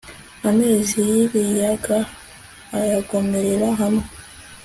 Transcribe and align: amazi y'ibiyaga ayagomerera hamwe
amazi 0.49 0.97
y'ibiyaga 1.09 1.97
ayagomerera 2.79 3.67
hamwe 3.79 4.05